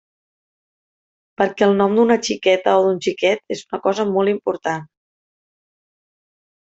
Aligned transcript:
Perquè 1.41 1.65
el 1.67 1.75
nom 1.81 1.91
d'una 1.99 2.15
xiqueta 2.27 2.73
o 2.77 2.87
d'un 2.87 2.97
xiquet 3.07 3.55
és 3.57 3.61
una 3.67 3.81
cosa 3.89 4.07
molt 4.15 4.33
important. 4.33 4.89